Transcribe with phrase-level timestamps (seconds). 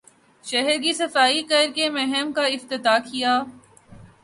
[0.43, 3.41] شہر کی صفائی کر کے مہم کا افتتاح کیا